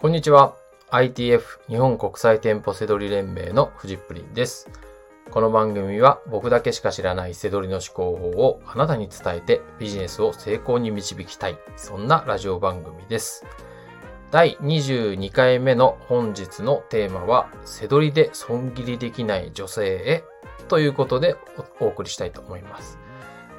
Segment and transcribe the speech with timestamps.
[0.00, 0.54] こんにちは。
[0.90, 4.70] ITF 日本国際店舗セドリ連盟のフジップリンです。
[5.30, 11.58] この番組は僕だけしか知らないセドリの思考法をあなたに伝えてビジネスを成功に導きたい。
[11.76, 13.44] そんなラジオ番組です。
[14.30, 20.24] 第22回目の本日のテーマは、セドリで損切りできない女性へ
[20.68, 21.36] ということで
[21.78, 22.98] お送りしたいと思います。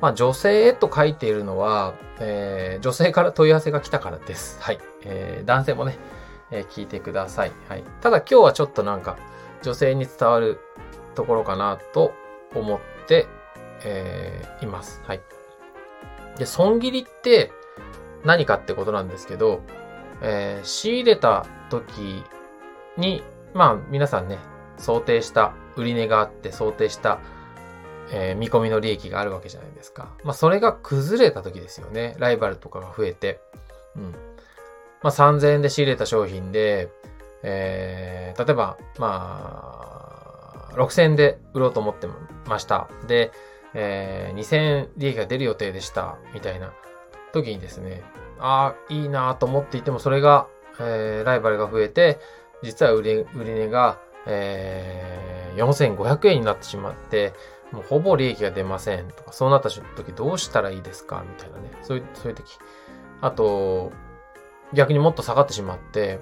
[0.00, 4.58] まあ、女性へと書いているのは、えー女性から問い合わせが来たからです。
[4.62, 4.80] はい。
[5.04, 5.98] えー男性もね、
[6.52, 7.52] え聞いてください。
[7.68, 7.84] はい。
[8.00, 9.16] ただ今日はちょっとなんか、
[9.62, 10.60] 女性に伝わる
[11.14, 12.12] ところかなと
[12.54, 13.26] 思って、
[13.84, 15.02] えーいます。
[15.06, 15.20] はい。
[16.38, 17.50] で、損切りって
[18.24, 19.60] 何かってことなんですけど、
[20.20, 22.22] えー仕入れた時
[22.96, 23.22] に、
[23.54, 24.38] まあ皆さんね、
[24.76, 27.18] 想定した売値があって想定した、
[28.10, 30.10] えー見込みの利益があるわけじゃないですか。
[30.22, 32.14] まあそれが崩れた時ですよね。
[32.18, 33.40] ライバルとかが増えて。
[33.96, 34.14] うん。
[35.02, 36.90] まあ3000円で仕入れた商品で、
[37.42, 42.08] えー例えば、まあ、6000円で売ろうと思って
[42.48, 42.88] ました。
[43.06, 43.30] で、
[43.74, 46.16] えー2000円利益が出る予定でした。
[46.34, 46.72] みたいな
[47.32, 48.02] 時にですね、
[48.38, 50.46] ああ、いいなと思っていても、それが、
[50.80, 52.18] えーライバルが増えて、
[52.62, 55.62] 実は売り売り値が、えー
[55.96, 57.34] 4500円になってしまって、
[57.72, 61.22] もうほぼ利益が出ませんとか、そうなった時どうしたらいいですか？
[61.28, 61.70] みたいなね。
[61.82, 62.58] そういう、そういう時。
[63.20, 63.92] あと、
[64.74, 66.20] 逆にもっと下がってしまって、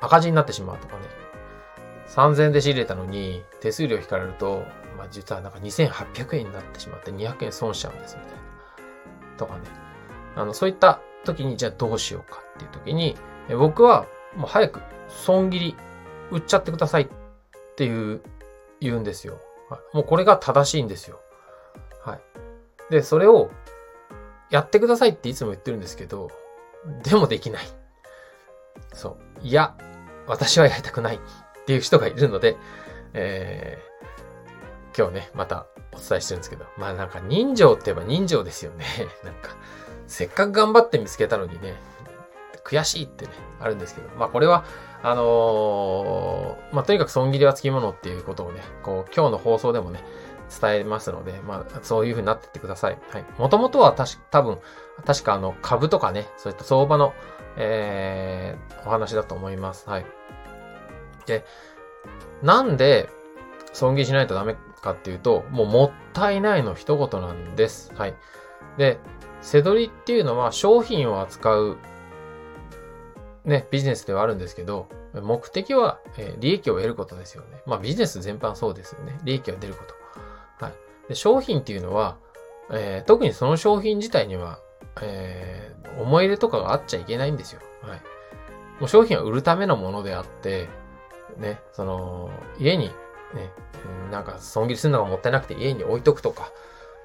[0.00, 1.06] 赤字になってしまうとかね。
[2.08, 4.64] 3000円で仕入れたのに、手数料引かれると、
[4.96, 8.38] まあ実はなんか2800円になってしまって200円損しちゃうんですみたいな。
[9.36, 9.60] とかね。
[10.36, 13.16] あの、そういった時にじゃあどうしようかっていう時に、
[13.50, 15.76] 僕はもう早く損切り
[16.30, 17.08] 売っちゃってくださいっ
[17.76, 18.20] ていう、
[18.80, 19.40] 言うんですよ。
[19.68, 21.20] はいもうこれが正しいんですよ。
[22.04, 22.20] はい。
[22.90, 23.50] で、それを
[24.50, 26.30] やってくださいっていつも言ってるんですけど、
[27.02, 27.66] でもできない。
[28.92, 29.46] そう。
[29.46, 29.74] いや、
[30.26, 31.18] 私はやりたくないっ
[31.66, 32.56] ていう人がいるので、
[33.14, 38.84] えー、今日ね、またお伝えしてるんですけど、まあなんか人情って言えば人情ですよね。
[39.24, 39.56] なんか、
[40.06, 41.74] せっかく頑張って見つけたのにね、
[42.64, 44.64] 悔しいってね、あるんですけど、まあこれは、
[45.02, 50.04] あのーまあとにかく損切りはつきものっていうことをね、こう今日の放送でもね、
[50.60, 52.98] 伝えますので、まあそういう風になってってください。
[53.10, 53.24] はい。
[53.38, 54.58] もともとは確か、多分、
[55.04, 57.12] 確かあの株とかね、そういった相場の、
[57.56, 59.88] えー、お話だと思います。
[59.88, 60.06] はい。
[61.26, 61.44] で、
[62.42, 63.08] なんで
[63.72, 67.92] 損切りしないとダメかっていうと、もうもったいないの一言なんです。
[67.94, 68.14] はい。
[68.76, 68.98] で、
[69.40, 71.78] 背取りっていうのは商品を扱う
[73.44, 77.62] ね、ビジネスではあるんですけど、目的は、えー利益を得ることですよね。
[77.66, 79.18] まあビジネス全般そうですよね。
[79.24, 79.94] 利益が出ること。
[81.08, 82.18] で商品っていうのは、
[82.70, 84.58] えー特にその商品自体には、
[85.02, 87.60] えー思い入れとかがあっちゃいけないんですよ。
[87.82, 88.00] はい。
[88.78, 90.68] もう商品は売るためのものであって、
[91.38, 92.30] ね、その、
[92.60, 92.92] 家に、ね、
[94.12, 96.52] なんか損切りするのがもったいなくて家に置いとくとか、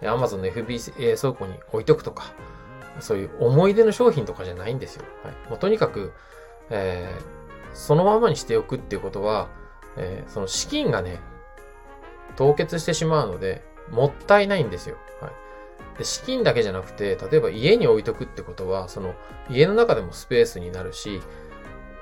[0.06, 2.34] アマゾンの FBA 倉庫に置いとくとか、
[3.00, 5.06] そういう思い出の商品とかじゃないんですよ。
[5.24, 5.50] はい。
[5.50, 6.14] もうとにかく、
[6.70, 7.44] えー
[7.76, 9.48] そのままにしておくっていうことは、
[9.98, 11.20] えーその資金がね、
[12.36, 13.64] 凍結してしまうので、
[13.94, 14.98] もったいないんですよ。
[15.22, 15.98] はい。
[15.98, 19.14] で、資金だけじゃなくて、例えば家に置いとくってことは、その
[19.50, 21.22] 家の中でもスペースになるし、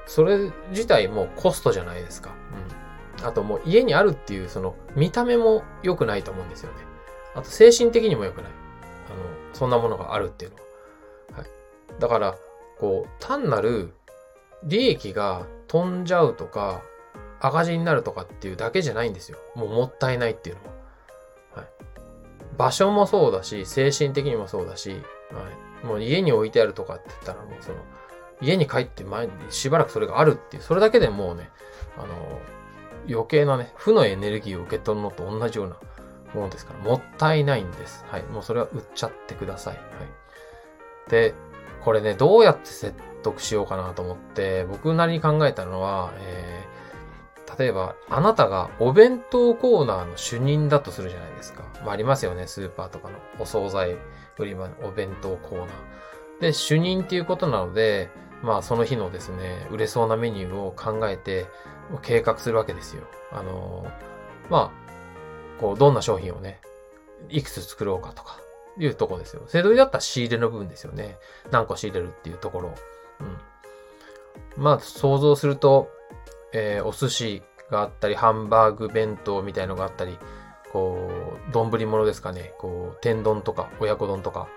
[0.06, 2.34] それ自体もコストじゃないですか。
[3.20, 3.26] うん。
[3.28, 6.78] あともう家にあるっていう、その見た目も良くないと思うんですよね。
[7.36, 8.52] あと精神的にも良くない。
[8.52, 10.64] あの、そんなものがあるっていうのは。
[11.40, 11.50] はい。
[12.00, 12.36] だから、
[12.80, 13.94] こう、単なる
[14.64, 16.82] 利益が飛んじゃうとか、
[17.40, 19.38] 赤字になるとかっていうだけじゃないんですよ。
[19.56, 20.81] もうもったいないっていうのは。
[22.58, 24.96] 場所もそうだし、精神的にもそうだし、は
[25.84, 25.86] い。
[25.86, 27.78] もう家に置いてあるとかって言ったらもうその、
[28.42, 31.50] 家に帰って前にしばらくそれがあるっていう、それだけでもうね、
[31.98, 32.42] あの、
[33.10, 35.76] 余計なね、負のエネルギーを受け取るのと同じような
[36.34, 38.06] ものですから、もったいないんです。
[38.08, 38.24] はい。
[38.24, 39.76] もうそれは売っちゃってください。
[39.76, 41.10] はい。
[41.10, 41.34] で、
[41.84, 42.94] これね、どうやって説
[43.24, 46.81] 得しようかなと思って、僕なりに考えたのは、えー
[47.58, 51.64] 例えば、あなたがお弁当コーナーの主任だとするじゃないですか。
[51.84, 53.98] まあ、ありますよね、スーパーとかのお惣菜
[54.38, 55.68] 売り場のお弁当コーナー。
[56.42, 58.10] で、主任っていうことなので、
[58.42, 61.46] まあ、その日のですね、売れそうなメニューを考えて、
[62.02, 63.04] 計画するわけですよ。
[63.32, 64.12] あのー
[64.52, 66.60] まあ、こう、どんな商品をね、
[67.30, 68.40] いくつ作ろうかとか、
[68.78, 69.44] いうとこですよ。
[69.48, 71.18] セドリだったら仕入れの部分ですよね。
[71.52, 72.74] 何個仕入れるっていうところ。
[73.20, 73.24] う
[74.60, 74.64] ん。
[74.64, 75.90] まあ、想像すると、
[76.54, 80.18] えーお寿司があったり、ハンバーグ弁当みたいのがあったり、
[80.72, 81.10] こ
[81.50, 82.54] う、丼物ですかね。
[82.60, 84.48] こう、天丼とか、親子丼とか、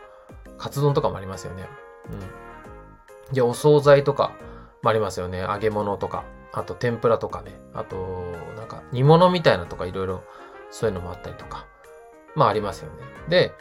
[0.59, 1.69] カツ丼とかもありますよね。
[3.29, 3.35] うん。
[3.35, 4.33] で、お惣菜とか、
[4.83, 5.41] まあ、ありますよね。
[5.41, 7.59] 揚げ物とか、あと天ぷらとかね。
[7.73, 7.97] あと、
[8.57, 10.23] なんか煮物みたいなとかいろいろ
[10.71, 11.67] そういうのもあったりとか。
[12.37, 12.99] まあありますよね。
[13.29, 13.53] で、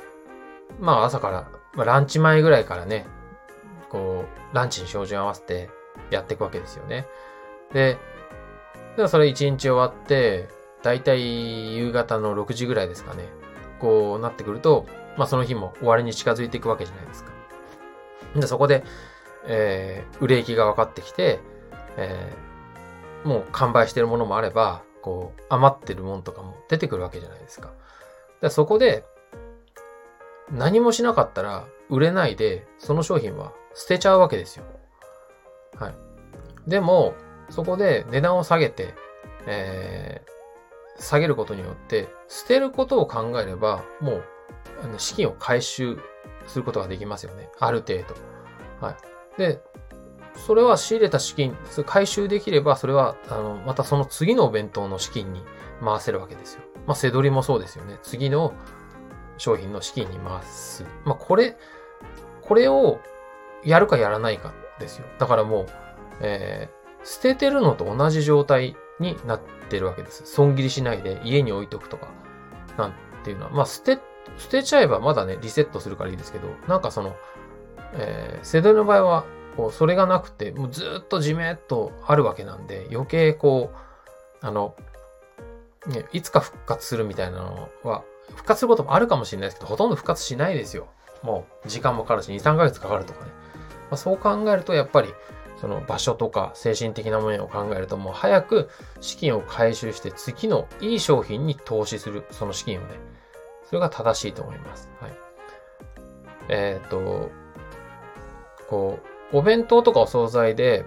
[0.79, 3.07] まあ朝から、まあ、ランチ前ぐらいからね、
[3.89, 5.69] こう、ランチに照準合わせて
[6.11, 7.07] やっていくわけですよね。
[7.73, 7.97] で、
[8.97, 10.47] でそれ1日終わって、
[10.83, 13.27] だいたい夕方の6時ぐらいですかね。
[13.79, 14.85] こうなってくると、
[15.17, 17.31] まあその日も終わりに近づいていくわけじゃないですか。
[18.35, 18.83] で、そこで、
[19.45, 21.39] えー、売れ行きが分かってきて、
[21.97, 27.71] えー、もう完売してるものもあれば、こう、余ってるものとかも出てくるわけじゃないですか。
[28.41, 29.05] でそこで、
[30.51, 34.65] 何もしなかったら売れないで、その商品は捨てちゃうわけですよ。
[35.75, 35.95] はい。
[36.67, 37.15] でも、
[37.53, 38.95] そこで値段を下げて、
[39.45, 44.23] えー、下げることによって、捨てることを考えれば、もう、
[44.83, 45.99] あの資金を回収
[46.47, 47.49] することができますよね。
[47.59, 48.15] ある程度。
[48.83, 48.95] はい。
[49.37, 49.61] で、
[50.35, 51.55] それは仕入れた資金、
[51.85, 55.43] 回収できれば、それは、あの、またその次のお弁当の資金に
[55.83, 56.61] 回せるわけですよ。
[56.87, 57.99] まあ、背取りもそうですよね。
[58.01, 58.55] 次の
[59.37, 60.85] 商品の資金に回す。
[61.05, 61.55] まあ、これ、
[62.41, 62.99] これを
[63.63, 65.05] やるかやらないかですよ。
[65.19, 65.65] だからもう、
[66.21, 70.23] えー、捨ててるのと同じ状態になってるわけです。
[70.25, 72.07] 損切りしないで家に置いとくとか、
[72.77, 73.99] なんていうのは、まあ、捨て、
[74.37, 77.15] 捨てちゃえばまだね、リセットするからいいですけど、なんかその、
[77.93, 79.25] えー、セドの場合は、
[79.57, 84.75] こう、それがなくて、もうずっとじめっとあるわけなんで、余計こう、あの、
[85.87, 90.87] ね、いつか復活するみたいなのは、復活することもあるかもしれないですけど、ほとんど復活しないですよ。
[91.21, 93.31] もう、時間もかかるし、2、3ヶ月かかるとかね。
[93.89, 95.13] まあ、そう考えると、やっぱり、
[95.63, 98.69] その場所とか精神的なものを考えると、もう早く
[98.99, 102.99] 資金を回収して、次のいい商品に投資する、その資金をね。
[103.63, 104.89] それが正しいと思います。
[104.99, 105.11] はい。
[106.49, 107.31] えっ、ー、と、
[108.67, 108.99] こ
[109.31, 110.83] う、お弁当とかお惣菜で、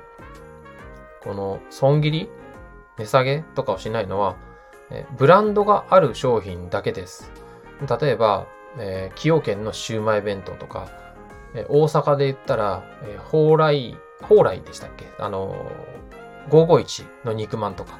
[1.24, 2.28] この損切り
[2.98, 4.36] 値下げとかをしないのは、
[4.90, 7.32] えブランドがある商品だけです。
[7.98, 8.46] 例えば、
[8.78, 10.90] えー、崎陽軒のシウマイ弁当とか、
[11.54, 15.06] え、大阪で言ったら、えー、蓬莱、蓬莱でしたっけ？
[15.18, 15.70] あの、
[16.50, 17.98] 551の肉まんとか。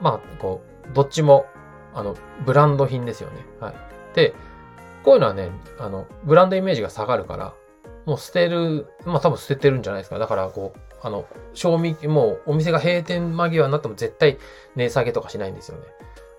[0.00, 1.46] まあ、こう、どっちも、
[1.94, 3.46] あの、ブランド品ですよね。
[3.60, 3.74] はい。
[4.14, 4.34] で、
[5.04, 7.54] こういうのはね、あの、ブランドイメージが下がるから、
[8.06, 10.18] もう捨てる、まあ多分捨ててるんじゃないですか。
[10.18, 14.38] だからこう、あの、賞味、もうお店が閉店間際になっても絶対
[14.76, 15.84] 値下げとかしないんですよね。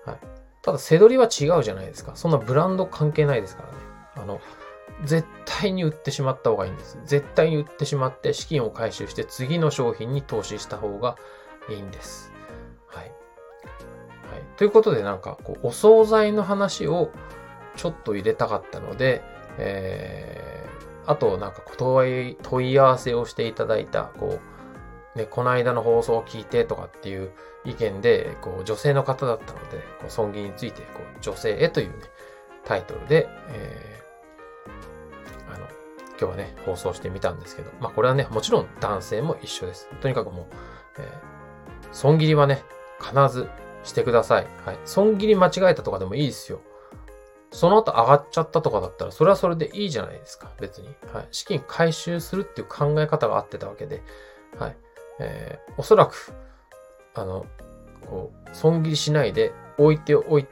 [0.04, 0.18] はい。
[0.62, 2.12] ただ、背取りは違うじゃないですか。
[2.14, 3.74] そんなブランド関係ないですからね。
[4.16, 4.40] あの、
[5.04, 6.98] 絶対に売ってしまった方がいいんです。
[7.04, 11.16] 絶対に売ってしまって資金を回収して次の商品に投資した方が
[11.68, 12.32] いいんです。
[12.86, 13.04] はい。
[13.04, 13.10] はい。
[14.56, 17.10] ということでなんか、こう、お惣菜の話を
[17.76, 19.22] ちょっと入れたかったので、
[19.58, 24.38] えー、あと、なんか問い、問い合わせをしていただいた、こ
[25.14, 27.32] う、ね、この間の放送を聞いてとかっていう
[27.64, 31.94] 意見で、こう、女性の方だったので、こう、損切について、こう、女性へというね、
[32.64, 34.05] タイトルで、えー、
[36.18, 39.88] 今日はね、放送してみたんですけど、まあ、これはね、もちろん男性も一緒です。
[40.00, 40.46] とにかくもう、
[40.98, 42.62] えー、損切りはね、
[43.00, 43.48] 必ず
[43.84, 44.46] してください。
[44.64, 44.78] はい。
[44.84, 46.60] 損切り間違えたとかでもいいですよ。
[47.50, 50.88] その後上がっちゃったとかだったら、それはそれでいいじゃないですか、別に。
[51.12, 51.28] はい。
[51.30, 54.02] 資金回収するっていう考え方があってたわけで、
[54.58, 54.76] はい。
[55.20, 56.32] えー、おそらく、
[57.14, 57.46] あの、
[58.06, 60.46] こう、損切りしないで置いておい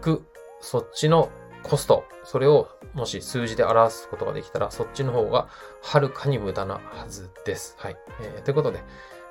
[0.00, 0.22] く、
[0.60, 1.30] そっちの
[1.64, 5.48] コスト、それをもし数字で表すことができたら、そっちの方が
[5.82, 7.74] はるかに無駄なはずです。
[7.78, 7.96] はい。
[8.20, 8.84] えー、ということで、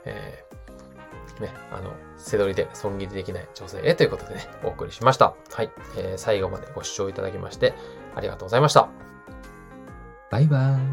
[0.05, 0.63] えー
[1.41, 5.35] ね、あの、背取りで損切りできない女性へということでね、お送りしました。
[5.51, 5.71] はい。
[5.97, 7.73] えー、最後までご視聴いただきまして、
[8.15, 8.89] ありがとうございました。
[10.29, 10.92] バイバーイ。